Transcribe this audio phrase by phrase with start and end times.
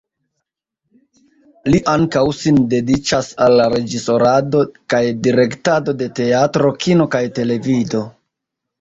[1.73, 8.07] Li ankaŭ sin dediĉas al la reĝisorado kaj direktado de teatro, kino kaj televido.